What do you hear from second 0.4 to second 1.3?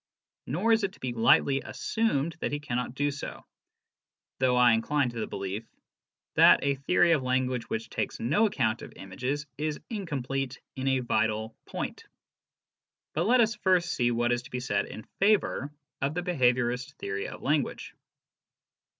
IS or is. it to be